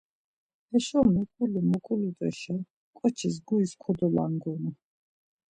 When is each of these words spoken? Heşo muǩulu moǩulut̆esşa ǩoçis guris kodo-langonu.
Heşo 0.69 0.99
muǩulu 1.13 1.61
moǩulut̆esşa 1.69 2.55
ǩoçis 2.97 3.35
guris 3.47 3.71
kodo-langonu. 3.81 4.71